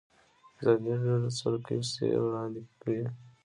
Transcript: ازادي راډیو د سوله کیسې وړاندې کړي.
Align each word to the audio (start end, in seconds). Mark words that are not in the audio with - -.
ازادي 0.59 0.91
راډیو 0.95 1.17
د 1.25 1.27
سوله 1.37 1.59
کیسې 1.67 2.05
وړاندې 2.25 2.61
کړي. 2.81 3.01